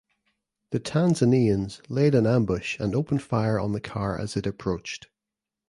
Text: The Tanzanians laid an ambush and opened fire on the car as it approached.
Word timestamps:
The 0.71 0.79
Tanzanians 0.79 1.79
laid 1.87 2.15
an 2.15 2.25
ambush 2.25 2.75
and 2.79 2.95
opened 2.95 3.21
fire 3.21 3.59
on 3.59 3.73
the 3.73 3.79
car 3.79 4.19
as 4.19 4.35
it 4.35 4.47
approached. 4.47 5.09